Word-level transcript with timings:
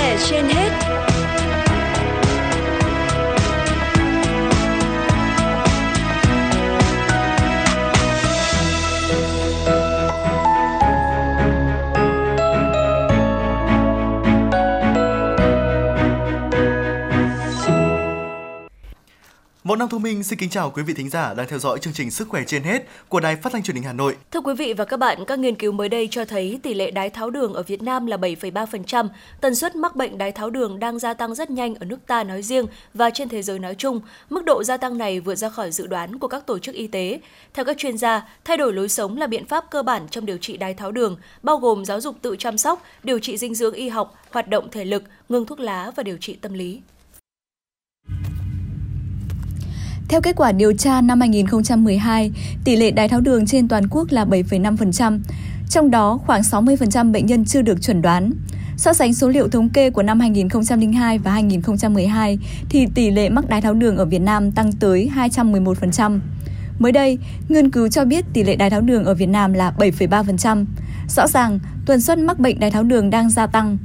về 0.00 0.16
trên 0.30 0.48
hết. 0.48 0.89
Võ 19.70 19.76
Nam 19.76 19.88
thông 19.88 20.02
minh 20.02 20.22
xin 20.22 20.38
kính 20.38 20.50
chào 20.50 20.70
quý 20.70 20.82
vị 20.82 20.94
thính 20.94 21.10
giả 21.10 21.34
đang 21.34 21.48
theo 21.48 21.58
dõi 21.58 21.78
chương 21.78 21.92
trình 21.92 22.10
Sức 22.10 22.28
khỏe 22.28 22.42
trên 22.46 22.62
hết 22.62 22.86
của 23.08 23.20
Đài 23.20 23.36
Phát 23.36 23.52
thanh 23.52 23.62
Truyền 23.62 23.74
hình 23.74 23.84
Hà 23.84 23.92
Nội. 23.92 24.16
Thưa 24.30 24.40
quý 24.40 24.54
vị 24.54 24.72
và 24.72 24.84
các 24.84 24.96
bạn, 24.96 25.24
các 25.26 25.38
nghiên 25.38 25.54
cứu 25.54 25.72
mới 25.72 25.88
đây 25.88 26.08
cho 26.10 26.24
thấy 26.24 26.60
tỷ 26.62 26.74
lệ 26.74 26.90
đái 26.90 27.10
tháo 27.10 27.30
đường 27.30 27.54
ở 27.54 27.62
Việt 27.62 27.82
Nam 27.82 28.06
là 28.06 28.16
7,3%. 28.16 29.08
Tần 29.40 29.54
suất 29.54 29.76
mắc 29.76 29.96
bệnh 29.96 30.18
đái 30.18 30.32
tháo 30.32 30.50
đường 30.50 30.78
đang 30.78 30.98
gia 30.98 31.14
tăng 31.14 31.34
rất 31.34 31.50
nhanh 31.50 31.74
ở 31.74 31.84
nước 31.84 31.96
ta 32.06 32.24
nói 32.24 32.42
riêng 32.42 32.66
và 32.94 33.10
trên 33.10 33.28
thế 33.28 33.42
giới 33.42 33.58
nói 33.58 33.74
chung. 33.74 34.00
Mức 34.30 34.44
độ 34.44 34.64
gia 34.64 34.76
tăng 34.76 34.98
này 34.98 35.20
vượt 35.20 35.34
ra 35.34 35.48
khỏi 35.48 35.70
dự 35.70 35.86
đoán 35.86 36.18
của 36.18 36.28
các 36.28 36.46
tổ 36.46 36.58
chức 36.58 36.74
y 36.74 36.86
tế. 36.86 37.20
Theo 37.54 37.64
các 37.64 37.78
chuyên 37.78 37.98
gia, 37.98 38.28
thay 38.44 38.56
đổi 38.56 38.72
lối 38.72 38.88
sống 38.88 39.16
là 39.16 39.26
biện 39.26 39.46
pháp 39.46 39.64
cơ 39.70 39.82
bản 39.82 40.06
trong 40.10 40.26
điều 40.26 40.38
trị 40.38 40.56
đái 40.56 40.74
tháo 40.74 40.92
đường, 40.92 41.16
bao 41.42 41.56
gồm 41.56 41.84
giáo 41.84 42.00
dục 42.00 42.16
tự 42.22 42.36
chăm 42.38 42.58
sóc, 42.58 42.82
điều 43.02 43.18
trị 43.18 43.36
dinh 43.36 43.54
dưỡng 43.54 43.74
y 43.74 43.88
học, 43.88 44.14
hoạt 44.30 44.48
động 44.48 44.68
thể 44.70 44.84
lực, 44.84 45.02
ngừng 45.28 45.46
thuốc 45.46 45.60
lá 45.60 45.90
và 45.96 46.02
điều 46.02 46.16
trị 46.16 46.34
tâm 46.34 46.52
lý. 46.52 46.80
Theo 50.10 50.20
kết 50.20 50.36
quả 50.36 50.52
điều 50.52 50.72
tra 50.72 51.00
năm 51.00 51.20
2012, 51.20 52.32
tỷ 52.64 52.76
lệ 52.76 52.90
đái 52.90 53.08
tháo 53.08 53.20
đường 53.20 53.46
trên 53.46 53.68
toàn 53.68 53.84
quốc 53.90 54.08
là 54.10 54.24
7,5%, 54.24 55.20
trong 55.68 55.90
đó 55.90 56.18
khoảng 56.26 56.42
60% 56.42 57.12
bệnh 57.12 57.26
nhân 57.26 57.44
chưa 57.44 57.62
được 57.62 57.82
chuẩn 57.82 58.02
đoán. 58.02 58.30
So 58.76 58.92
sánh 58.92 59.14
số 59.14 59.28
liệu 59.28 59.48
thống 59.48 59.68
kê 59.68 59.90
của 59.90 60.02
năm 60.02 60.20
2002 60.20 61.18
và 61.18 61.30
2012 61.30 62.38
thì 62.68 62.86
tỷ 62.94 63.10
lệ 63.10 63.28
mắc 63.28 63.48
đái 63.48 63.60
tháo 63.60 63.74
đường 63.74 63.96
ở 63.96 64.04
Việt 64.04 64.18
Nam 64.18 64.52
tăng 64.52 64.72
tới 64.72 65.10
211%. 65.16 66.20
Mới 66.78 66.92
đây, 66.92 67.18
nghiên 67.48 67.70
cứu 67.70 67.88
cho 67.88 68.04
biết 68.04 68.24
tỷ 68.32 68.44
lệ 68.44 68.56
đái 68.56 68.70
tháo 68.70 68.80
đường 68.80 69.04
ở 69.04 69.14
Việt 69.14 69.28
Nam 69.28 69.52
là 69.52 69.72
7,3%. 69.78 70.64
Rõ 71.08 71.26
ràng, 71.26 71.58
tuần 71.86 72.00
suất 72.00 72.18
mắc 72.18 72.38
bệnh 72.38 72.60
đái 72.60 72.70
tháo 72.70 72.82
đường 72.82 73.10
đang 73.10 73.30
gia 73.30 73.46
tăng. 73.46 73.78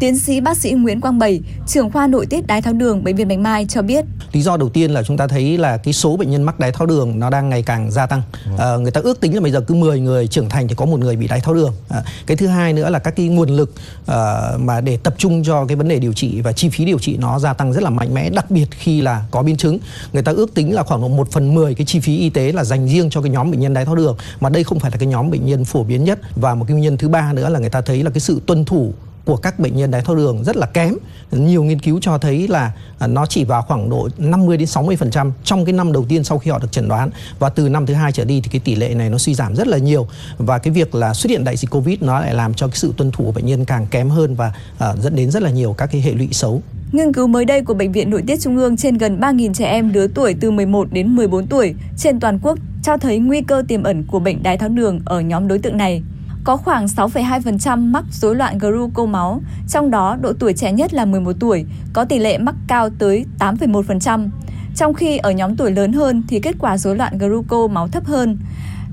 Tiến 0.00 0.18
sĩ 0.18 0.40
bác 0.40 0.56
sĩ 0.56 0.72
Nguyễn 0.72 1.00
Quang 1.00 1.18
Bảy, 1.18 1.40
trưởng 1.66 1.90
khoa 1.90 2.06
nội 2.06 2.26
tiết 2.26 2.46
đái 2.46 2.62
tháo 2.62 2.74
đường 2.74 3.04
bệnh 3.04 3.16
viện 3.16 3.28
Bạch 3.28 3.38
Mai 3.38 3.66
cho 3.68 3.82
biết. 3.82 4.04
Lý 4.32 4.42
do 4.42 4.56
đầu 4.56 4.68
tiên 4.68 4.90
là 4.90 5.02
chúng 5.02 5.16
ta 5.16 5.26
thấy 5.26 5.58
là 5.58 5.76
cái 5.76 5.94
số 5.94 6.16
bệnh 6.16 6.30
nhân 6.30 6.42
mắc 6.42 6.60
đái 6.60 6.72
tháo 6.72 6.86
đường 6.86 7.18
nó 7.18 7.30
đang 7.30 7.48
ngày 7.48 7.62
càng 7.62 7.90
gia 7.90 8.06
tăng. 8.06 8.22
À, 8.58 8.76
người 8.76 8.90
ta 8.90 9.00
ước 9.00 9.20
tính 9.20 9.34
là 9.34 9.40
bây 9.40 9.50
giờ 9.50 9.60
cứ 9.60 9.74
10 9.74 10.00
người 10.00 10.26
trưởng 10.26 10.48
thành 10.48 10.68
thì 10.68 10.74
có 10.74 10.86
một 10.86 11.00
người 11.00 11.16
bị 11.16 11.28
đái 11.28 11.40
tháo 11.40 11.54
đường. 11.54 11.72
À, 11.88 12.02
cái 12.26 12.36
thứ 12.36 12.46
hai 12.46 12.72
nữa 12.72 12.90
là 12.90 12.98
các 12.98 13.16
cái 13.16 13.28
nguồn 13.28 13.48
lực 13.48 13.74
à, 14.06 14.40
mà 14.58 14.80
để 14.80 14.96
tập 14.96 15.14
trung 15.18 15.42
cho 15.44 15.66
cái 15.66 15.76
vấn 15.76 15.88
đề 15.88 15.98
điều 15.98 16.12
trị 16.12 16.40
và 16.40 16.52
chi 16.52 16.68
phí 16.68 16.84
điều 16.84 16.98
trị 16.98 17.16
nó 17.16 17.38
gia 17.38 17.52
tăng 17.52 17.72
rất 17.72 17.82
là 17.82 17.90
mạnh 17.90 18.14
mẽ, 18.14 18.30
đặc 18.30 18.50
biệt 18.50 18.66
khi 18.70 19.00
là 19.00 19.24
có 19.30 19.42
biến 19.42 19.56
chứng. 19.56 19.78
Người 20.12 20.22
ta 20.22 20.32
ước 20.32 20.54
tính 20.54 20.74
là 20.74 20.82
khoảng 20.82 21.00
độ 21.00 21.08
1 21.08 21.32
phần 21.32 21.54
10 21.54 21.74
cái 21.74 21.86
chi 21.86 22.00
phí 22.00 22.18
y 22.18 22.30
tế 22.30 22.52
là 22.52 22.64
dành 22.64 22.88
riêng 22.88 23.10
cho 23.10 23.22
cái 23.22 23.30
nhóm 23.30 23.50
bệnh 23.50 23.60
nhân 23.60 23.74
đái 23.74 23.84
tháo 23.84 23.94
đường 23.94 24.16
mà 24.40 24.48
đây 24.48 24.64
không 24.64 24.78
phải 24.78 24.90
là 24.90 24.96
cái 24.96 25.06
nhóm 25.06 25.30
bệnh 25.30 25.46
nhân 25.46 25.64
phổ 25.64 25.84
biến 25.84 26.04
nhất 26.04 26.18
và 26.36 26.54
một 26.54 26.64
cái 26.68 26.72
nguyên 26.72 26.84
nhân 26.84 26.96
thứ 26.96 27.08
ba 27.08 27.32
nữa 27.32 27.48
là 27.48 27.58
người 27.58 27.70
ta 27.70 27.80
thấy 27.80 28.02
là 28.02 28.10
cái 28.10 28.20
sự 28.20 28.40
tuân 28.46 28.64
thủ 28.64 28.92
của 29.24 29.36
các 29.36 29.58
bệnh 29.58 29.76
nhân 29.76 29.90
đái 29.90 30.02
tháo 30.02 30.16
đường 30.16 30.44
rất 30.44 30.56
là 30.56 30.66
kém. 30.66 30.94
Nhiều 31.30 31.62
nghiên 31.62 31.80
cứu 31.80 31.98
cho 32.00 32.18
thấy 32.18 32.48
là 32.48 32.72
à, 32.98 33.06
nó 33.06 33.26
chỉ 33.26 33.44
vào 33.44 33.62
khoảng 33.62 33.90
độ 33.90 34.08
50 34.18 34.56
đến 34.56 34.68
60% 34.68 35.30
trong 35.44 35.64
cái 35.64 35.72
năm 35.72 35.92
đầu 35.92 36.04
tiên 36.08 36.24
sau 36.24 36.38
khi 36.38 36.50
họ 36.50 36.58
được 36.58 36.72
chẩn 36.72 36.88
đoán 36.88 37.10
và 37.38 37.48
từ 37.48 37.68
năm 37.68 37.86
thứ 37.86 37.94
hai 37.94 38.12
trở 38.12 38.24
đi 38.24 38.40
thì 38.40 38.48
cái 38.52 38.60
tỷ 38.64 38.74
lệ 38.74 38.94
này 38.94 39.10
nó 39.10 39.18
suy 39.18 39.34
giảm 39.34 39.56
rất 39.56 39.66
là 39.66 39.78
nhiều 39.78 40.06
và 40.38 40.58
cái 40.58 40.72
việc 40.72 40.94
là 40.94 41.14
xuất 41.14 41.30
hiện 41.30 41.44
đại 41.44 41.56
dịch 41.56 41.70
Covid 41.70 42.02
nó 42.02 42.20
lại 42.20 42.34
làm 42.34 42.54
cho 42.54 42.66
cái 42.66 42.76
sự 42.76 42.94
tuân 42.96 43.10
thủ 43.10 43.24
của 43.24 43.32
bệnh 43.32 43.46
nhân 43.46 43.64
càng 43.64 43.86
kém 43.90 44.08
hơn 44.08 44.34
và 44.34 44.52
uh, 44.74 44.98
dẫn 45.02 45.16
đến 45.16 45.30
rất 45.30 45.42
là 45.42 45.50
nhiều 45.50 45.74
các 45.78 45.86
cái 45.92 46.00
hệ 46.00 46.12
lụy 46.12 46.28
xấu. 46.32 46.62
Nghiên 46.92 47.12
cứu 47.12 47.26
mới 47.26 47.44
đây 47.44 47.62
của 47.62 47.74
Bệnh 47.74 47.92
viện 47.92 48.10
Nội 48.10 48.22
tiết 48.26 48.40
Trung 48.40 48.56
ương 48.56 48.76
trên 48.76 48.98
gần 48.98 49.20
3.000 49.20 49.54
trẻ 49.54 49.66
em 49.66 49.92
lứa 49.92 50.06
tuổi 50.14 50.34
từ 50.40 50.50
11 50.50 50.88
đến 50.92 51.16
14 51.16 51.46
tuổi 51.46 51.74
trên 51.98 52.20
toàn 52.20 52.38
quốc 52.42 52.58
cho 52.82 52.96
thấy 52.96 53.18
nguy 53.18 53.42
cơ 53.42 53.62
tiềm 53.68 53.82
ẩn 53.82 54.04
của 54.06 54.18
bệnh 54.18 54.42
đái 54.42 54.58
tháo 54.58 54.68
đường 54.68 55.00
ở 55.04 55.20
nhóm 55.20 55.48
đối 55.48 55.58
tượng 55.58 55.76
này 55.76 56.02
có 56.44 56.56
khoảng 56.56 56.86
6,2% 56.86 57.90
mắc 57.90 58.04
rối 58.10 58.36
loạn 58.36 58.58
gluco 58.58 59.06
máu, 59.06 59.40
trong 59.68 59.90
đó 59.90 60.16
độ 60.20 60.32
tuổi 60.38 60.52
trẻ 60.52 60.72
nhất 60.72 60.94
là 60.94 61.04
11 61.04 61.32
tuổi, 61.40 61.64
có 61.92 62.04
tỷ 62.04 62.18
lệ 62.18 62.38
mắc 62.38 62.54
cao 62.66 62.90
tới 62.98 63.24
8,1%. 63.38 64.28
Trong 64.76 64.94
khi 64.94 65.16
ở 65.18 65.30
nhóm 65.30 65.56
tuổi 65.56 65.70
lớn 65.70 65.92
hơn 65.92 66.22
thì 66.28 66.40
kết 66.40 66.56
quả 66.58 66.78
rối 66.78 66.96
loạn 66.96 67.18
gluco 67.18 67.66
máu 67.66 67.88
thấp 67.88 68.06
hơn. 68.06 68.38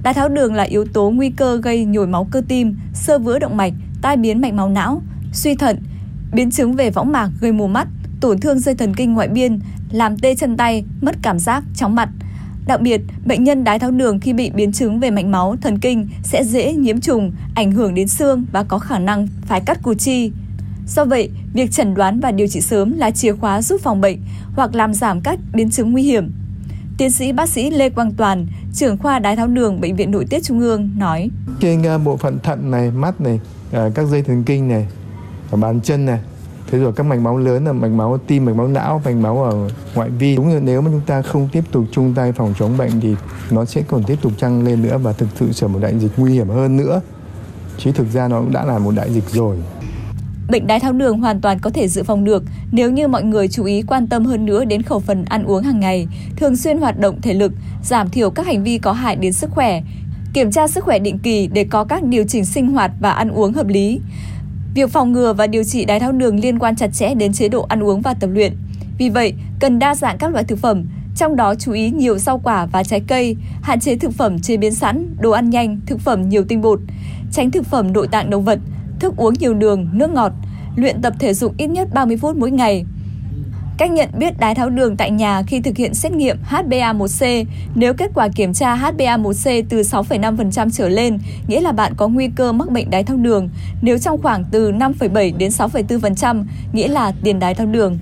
Đái 0.03 0.13
tháo 0.13 0.29
đường 0.29 0.53
là 0.53 0.63
yếu 0.63 0.85
tố 0.85 1.09
nguy 1.09 1.29
cơ 1.29 1.57
gây 1.63 1.85
nhồi 1.85 2.07
máu 2.07 2.27
cơ 2.31 2.41
tim, 2.47 2.77
sơ 2.93 3.19
vữa 3.19 3.39
động 3.39 3.57
mạch, 3.57 3.73
tai 4.01 4.17
biến 4.17 4.41
mạch 4.41 4.53
máu 4.53 4.69
não, 4.69 5.01
suy 5.33 5.55
thận, 5.55 5.77
biến 6.33 6.51
chứng 6.51 6.73
về 6.73 6.89
võng 6.89 7.11
mạc 7.11 7.29
gây 7.39 7.51
mù 7.51 7.67
mắt, 7.67 7.87
tổn 8.21 8.39
thương 8.39 8.59
dây 8.59 8.75
thần 8.75 8.93
kinh 8.93 9.13
ngoại 9.13 9.27
biên, 9.27 9.59
làm 9.91 10.17
tê 10.17 10.35
chân 10.35 10.57
tay, 10.57 10.85
mất 11.01 11.15
cảm 11.21 11.39
giác, 11.39 11.63
chóng 11.75 11.95
mặt– 11.95 12.09
Đặc 12.67 12.81
biệt, 12.81 13.01
bệnh 13.25 13.43
nhân 13.43 13.63
đái 13.63 13.79
tháo 13.79 13.91
đường 13.91 14.19
khi 14.19 14.33
bị 14.33 14.49
biến 14.49 14.71
chứng 14.71 14.99
về 14.99 15.11
mạch 15.11 15.25
máu, 15.25 15.55
thần 15.61 15.79
kinh 15.79 16.07
sẽ 16.23 16.43
dễ 16.43 16.73
nhiễm 16.73 16.99
trùng, 16.99 17.31
ảnh 17.55 17.71
hưởng 17.71 17.95
đến 17.95 18.07
xương 18.07 18.45
và 18.51 18.63
có 18.63 18.79
khả 18.79 18.99
năng 18.99 19.27
phải 19.41 19.61
cắt 19.61 19.83
cụt 19.83 19.97
chi. 19.99 20.31
Do 20.87 21.05
vậy, 21.05 21.29
việc 21.53 21.71
chẩn 21.71 21.93
đoán 21.93 22.19
và 22.19 22.31
điều 22.31 22.47
trị 22.47 22.61
sớm 22.61 22.97
là 22.97 23.11
chìa 23.11 23.33
khóa 23.33 23.61
giúp 23.61 23.81
phòng 23.83 24.01
bệnh 24.01 24.17
hoặc 24.55 24.75
làm 24.75 24.93
giảm 24.93 25.21
các 25.21 25.39
biến 25.53 25.69
chứng 25.69 25.91
nguy 25.91 26.03
hiểm. 26.03 26.31
Tiến 26.97 27.11
sĩ 27.11 27.31
bác 27.31 27.49
sĩ 27.49 27.69
Lê 27.69 27.89
Quang 27.89 28.11
Toàn, 28.11 28.47
trưởng 28.73 28.97
khoa 28.97 29.19
đái 29.19 29.35
tháo 29.35 29.47
đường 29.47 29.81
Bệnh 29.81 29.95
viện 29.95 30.11
Nội 30.11 30.25
tiết 30.29 30.43
Trung 30.43 30.59
ương 30.59 30.89
nói. 30.97 31.29
Trên 31.59 31.83
à, 31.83 31.97
bộ 31.97 32.17
phận 32.17 32.39
thận 32.39 32.71
này, 32.71 32.91
mắt 32.91 33.21
này, 33.21 33.39
à, 33.71 33.89
các 33.95 34.07
dây 34.07 34.21
thần 34.21 34.43
kinh 34.43 34.67
này, 34.67 34.87
bàn 35.51 35.81
chân 35.81 36.05
này, 36.05 36.19
thế 36.71 36.79
rồi 36.79 36.93
các 36.93 37.05
mạch 37.05 37.19
máu 37.19 37.37
lớn 37.37 37.65
là 37.65 37.73
mạch 37.73 37.91
máu 37.91 38.17
tim 38.27 38.45
mạch 38.45 38.55
máu 38.55 38.67
não 38.67 39.01
mạch 39.05 39.15
máu 39.15 39.43
ở 39.43 39.69
ngoại 39.95 40.09
vi. 40.09 40.35
Đúng 40.35 40.53
là 40.53 40.59
nếu 40.59 40.81
mà 40.81 40.91
chúng 40.91 41.01
ta 41.05 41.21
không 41.21 41.49
tiếp 41.51 41.63
tục 41.71 41.85
chung 41.91 42.13
tay 42.13 42.31
phòng 42.31 42.53
chống 42.59 42.77
bệnh 42.77 42.91
thì 43.01 43.15
nó 43.51 43.65
sẽ 43.65 43.81
còn 43.87 44.03
tiếp 44.03 44.15
tục 44.21 44.31
tăng 44.39 44.63
lên 44.63 44.81
nữa 44.81 44.97
và 44.97 45.13
thực 45.13 45.27
sự 45.39 45.49
trở 45.53 45.67
một 45.67 45.79
đại 45.81 45.99
dịch 45.99 46.11
nguy 46.17 46.33
hiểm 46.33 46.49
hơn 46.49 46.77
nữa. 46.77 47.01
Chứ 47.77 47.91
thực 47.91 48.07
ra 48.13 48.27
nó 48.27 48.39
cũng 48.39 48.51
đã 48.51 48.65
là 48.65 48.79
một 48.79 48.91
đại 48.95 49.13
dịch 49.13 49.29
rồi. 49.29 49.57
Bệnh 50.49 50.67
đái 50.67 50.79
tháo 50.79 50.93
đường 50.93 51.19
hoàn 51.19 51.41
toàn 51.41 51.59
có 51.59 51.69
thể 51.69 51.87
dự 51.87 52.03
phòng 52.03 52.23
được 52.23 52.43
nếu 52.71 52.91
như 52.91 53.07
mọi 53.07 53.23
người 53.23 53.47
chú 53.47 53.63
ý 53.63 53.81
quan 53.81 54.07
tâm 54.07 54.25
hơn 54.25 54.45
nữa 54.45 54.65
đến 54.65 54.81
khẩu 54.81 54.99
phần 54.99 55.25
ăn 55.25 55.43
uống 55.43 55.63
hàng 55.63 55.79
ngày, 55.79 56.07
thường 56.35 56.55
xuyên 56.55 56.77
hoạt 56.77 56.99
động 56.99 57.21
thể 57.21 57.33
lực, 57.33 57.51
giảm 57.83 58.09
thiểu 58.09 58.29
các 58.29 58.45
hành 58.45 58.63
vi 58.63 58.77
có 58.77 58.91
hại 58.91 59.15
đến 59.15 59.33
sức 59.33 59.49
khỏe, 59.51 59.81
kiểm 60.33 60.51
tra 60.51 60.67
sức 60.67 60.83
khỏe 60.83 60.99
định 60.99 61.19
kỳ 61.19 61.47
để 61.47 61.63
có 61.63 61.83
các 61.83 62.03
điều 62.03 62.23
chỉnh 62.27 62.45
sinh 62.45 62.67
hoạt 62.67 62.91
và 62.99 63.11
ăn 63.11 63.29
uống 63.29 63.53
hợp 63.53 63.67
lý. 63.67 63.99
Việc 64.77 64.89
phòng 64.89 65.11
ngừa 65.11 65.33
và 65.33 65.47
điều 65.47 65.63
trị 65.63 65.85
đái 65.85 65.99
tháo 65.99 66.11
đường 66.11 66.39
liên 66.39 66.59
quan 66.59 66.75
chặt 66.75 66.87
chẽ 66.93 67.13
đến 67.15 67.33
chế 67.33 67.49
độ 67.49 67.65
ăn 67.69 67.83
uống 67.83 68.01
và 68.01 68.13
tập 68.13 68.29
luyện. 68.33 68.53
Vì 68.97 69.09
vậy, 69.09 69.33
cần 69.59 69.79
đa 69.79 69.95
dạng 69.95 70.17
các 70.17 70.31
loại 70.31 70.43
thực 70.43 70.59
phẩm, 70.59 70.85
trong 71.15 71.35
đó 71.35 71.55
chú 71.55 71.71
ý 71.71 71.89
nhiều 71.89 72.17
rau 72.17 72.39
quả 72.39 72.65
và 72.65 72.83
trái 72.83 73.01
cây, 73.07 73.35
hạn 73.61 73.79
chế 73.79 73.95
thực 73.95 74.11
phẩm 74.13 74.39
chế 74.39 74.57
biến 74.57 74.75
sẵn, 74.75 75.15
đồ 75.19 75.31
ăn 75.31 75.49
nhanh, 75.49 75.79
thực 75.85 75.99
phẩm 75.99 76.29
nhiều 76.29 76.43
tinh 76.47 76.61
bột, 76.61 76.79
tránh 77.31 77.51
thực 77.51 77.65
phẩm 77.65 77.93
nội 77.93 78.07
tạng 78.07 78.29
động 78.29 78.43
vật, 78.43 78.59
thức 78.99 79.13
uống 79.17 79.33
nhiều 79.33 79.53
đường, 79.53 79.89
nước 79.93 80.11
ngọt, 80.11 80.31
luyện 80.75 81.01
tập 81.01 81.13
thể 81.19 81.33
dục 81.33 81.53
ít 81.57 81.67
nhất 81.67 81.87
30 81.93 82.17
phút 82.17 82.35
mỗi 82.35 82.51
ngày, 82.51 82.85
Cách 83.77 83.91
nhận 83.91 84.09
biết 84.17 84.39
đái 84.39 84.55
tháo 84.55 84.69
đường 84.69 84.97
tại 84.97 85.11
nhà 85.11 85.43
khi 85.47 85.59
thực 85.61 85.77
hiện 85.77 85.93
xét 85.93 86.11
nghiệm 86.11 86.37
HbA1c, 86.49 87.45
nếu 87.75 87.93
kết 87.93 88.11
quả 88.15 88.27
kiểm 88.35 88.53
tra 88.53 88.75
HbA1c 88.75 89.63
từ 89.69 89.81
6,5% 89.81 90.69
trở 90.73 90.89
lên, 90.89 91.19
nghĩa 91.47 91.61
là 91.61 91.71
bạn 91.71 91.93
có 91.97 92.07
nguy 92.07 92.29
cơ 92.35 92.51
mắc 92.51 92.71
bệnh 92.71 92.89
đái 92.89 93.03
tháo 93.03 93.17
đường. 93.17 93.49
Nếu 93.81 93.97
trong 93.97 94.21
khoảng 94.21 94.43
từ 94.51 94.71
5,7 94.71 95.37
đến 95.37 95.49
6,4%, 95.49 96.43
nghĩa 96.73 96.87
là 96.87 97.11
tiền 97.23 97.39
đái 97.39 97.55
tháo 97.55 97.67
đường. 97.67 97.97